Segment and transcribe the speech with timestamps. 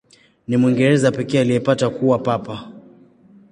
[0.47, 2.71] Ni Mwingereza pekee aliyepata kuwa Papa.